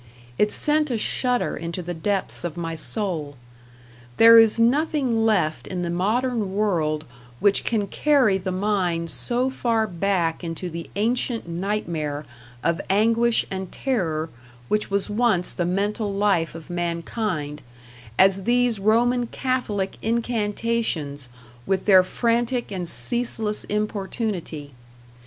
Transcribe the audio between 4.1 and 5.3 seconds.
There is nothing